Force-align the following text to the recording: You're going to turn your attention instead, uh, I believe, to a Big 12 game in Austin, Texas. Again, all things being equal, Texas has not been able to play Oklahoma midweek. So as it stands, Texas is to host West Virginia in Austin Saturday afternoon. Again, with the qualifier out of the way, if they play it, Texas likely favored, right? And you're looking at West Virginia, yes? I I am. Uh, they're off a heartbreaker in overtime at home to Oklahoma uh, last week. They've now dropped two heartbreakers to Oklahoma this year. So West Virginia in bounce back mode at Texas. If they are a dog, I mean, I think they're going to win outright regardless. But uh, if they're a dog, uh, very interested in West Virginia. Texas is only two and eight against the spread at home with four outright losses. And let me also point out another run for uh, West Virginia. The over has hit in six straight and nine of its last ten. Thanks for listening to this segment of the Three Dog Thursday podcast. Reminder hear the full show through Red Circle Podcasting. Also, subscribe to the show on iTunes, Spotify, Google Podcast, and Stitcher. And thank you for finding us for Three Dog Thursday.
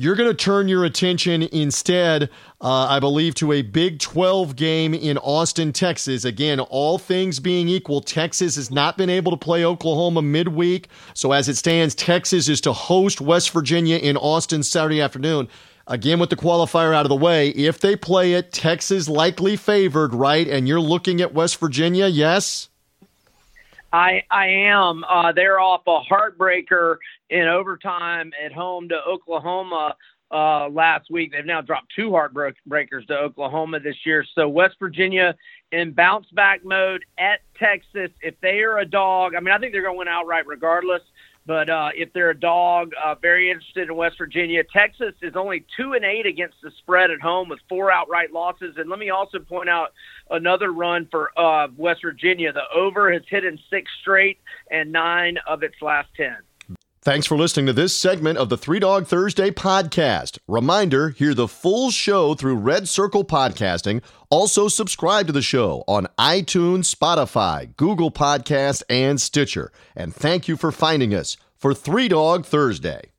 You're 0.00 0.14
going 0.14 0.30
to 0.30 0.44
turn 0.44 0.68
your 0.68 0.84
attention 0.84 1.42
instead, 1.42 2.30
uh, 2.60 2.86
I 2.88 3.00
believe, 3.00 3.34
to 3.34 3.50
a 3.50 3.62
Big 3.62 3.98
12 3.98 4.54
game 4.54 4.94
in 4.94 5.18
Austin, 5.18 5.72
Texas. 5.72 6.24
Again, 6.24 6.60
all 6.60 6.98
things 6.98 7.40
being 7.40 7.68
equal, 7.68 8.00
Texas 8.00 8.54
has 8.54 8.70
not 8.70 8.96
been 8.96 9.10
able 9.10 9.32
to 9.32 9.36
play 9.36 9.64
Oklahoma 9.64 10.22
midweek. 10.22 10.86
So 11.14 11.32
as 11.32 11.48
it 11.48 11.56
stands, 11.56 11.96
Texas 11.96 12.48
is 12.48 12.60
to 12.60 12.72
host 12.72 13.20
West 13.20 13.50
Virginia 13.50 13.96
in 13.96 14.16
Austin 14.16 14.62
Saturday 14.62 15.00
afternoon. 15.00 15.48
Again, 15.88 16.20
with 16.20 16.30
the 16.30 16.36
qualifier 16.36 16.94
out 16.94 17.04
of 17.04 17.08
the 17.08 17.16
way, 17.16 17.48
if 17.48 17.80
they 17.80 17.96
play 17.96 18.34
it, 18.34 18.52
Texas 18.52 19.08
likely 19.08 19.56
favored, 19.56 20.14
right? 20.14 20.46
And 20.46 20.68
you're 20.68 20.78
looking 20.78 21.20
at 21.20 21.34
West 21.34 21.56
Virginia, 21.56 22.06
yes? 22.06 22.68
I 23.92 24.22
I 24.30 24.46
am. 24.46 25.04
Uh, 25.04 25.32
they're 25.32 25.60
off 25.60 25.82
a 25.86 26.00
heartbreaker 26.00 26.96
in 27.30 27.46
overtime 27.46 28.32
at 28.44 28.52
home 28.52 28.88
to 28.90 28.96
Oklahoma 29.04 29.96
uh, 30.30 30.68
last 30.68 31.10
week. 31.10 31.32
They've 31.32 31.44
now 31.44 31.60
dropped 31.60 31.92
two 31.94 32.10
heartbreakers 32.10 33.06
to 33.08 33.14
Oklahoma 33.14 33.80
this 33.80 33.96
year. 34.04 34.24
So 34.34 34.48
West 34.48 34.76
Virginia 34.78 35.34
in 35.72 35.92
bounce 35.92 36.26
back 36.32 36.64
mode 36.64 37.04
at 37.18 37.40
Texas. 37.58 38.10
If 38.20 38.34
they 38.40 38.60
are 38.60 38.78
a 38.78 38.86
dog, 38.86 39.34
I 39.34 39.40
mean, 39.40 39.54
I 39.54 39.58
think 39.58 39.72
they're 39.72 39.82
going 39.82 39.94
to 39.94 39.98
win 39.98 40.08
outright 40.08 40.46
regardless. 40.46 41.02
But 41.48 41.70
uh, 41.70 41.88
if 41.96 42.12
they're 42.12 42.28
a 42.28 42.38
dog, 42.38 42.92
uh, 43.02 43.14
very 43.14 43.50
interested 43.50 43.88
in 43.88 43.96
West 43.96 44.18
Virginia. 44.18 44.62
Texas 44.64 45.14
is 45.22 45.34
only 45.34 45.64
two 45.78 45.94
and 45.94 46.04
eight 46.04 46.26
against 46.26 46.56
the 46.62 46.70
spread 46.76 47.10
at 47.10 47.22
home 47.22 47.48
with 47.48 47.58
four 47.70 47.90
outright 47.90 48.34
losses. 48.34 48.74
And 48.76 48.90
let 48.90 48.98
me 48.98 49.08
also 49.08 49.38
point 49.38 49.70
out 49.70 49.94
another 50.30 50.70
run 50.70 51.08
for 51.10 51.30
uh, 51.38 51.68
West 51.74 52.02
Virginia. 52.02 52.52
The 52.52 52.68
over 52.76 53.10
has 53.10 53.22
hit 53.30 53.46
in 53.46 53.58
six 53.70 53.90
straight 54.02 54.38
and 54.70 54.92
nine 54.92 55.38
of 55.46 55.62
its 55.62 55.80
last 55.80 56.10
ten. 56.18 56.36
Thanks 57.00 57.26
for 57.26 57.38
listening 57.38 57.64
to 57.64 57.72
this 57.72 57.96
segment 57.96 58.36
of 58.36 58.50
the 58.50 58.58
Three 58.58 58.80
Dog 58.80 59.06
Thursday 59.06 59.50
podcast. 59.50 60.38
Reminder 60.46 61.08
hear 61.08 61.32
the 61.32 61.48
full 61.48 61.90
show 61.90 62.34
through 62.34 62.56
Red 62.56 62.88
Circle 62.88 63.24
Podcasting. 63.24 64.02
Also, 64.28 64.68
subscribe 64.68 65.26
to 65.28 65.32
the 65.32 65.40
show 65.40 65.82
on 65.88 66.08
iTunes, 66.18 66.94
Spotify, 66.94 67.74
Google 67.76 68.10
Podcast, 68.10 68.82
and 68.90 69.18
Stitcher. 69.18 69.72
And 69.96 70.14
thank 70.14 70.48
you 70.48 70.58
for 70.58 70.70
finding 70.70 71.14
us 71.14 71.38
for 71.58 71.74
Three 71.74 72.08
Dog 72.08 72.46
Thursday. 72.46 73.10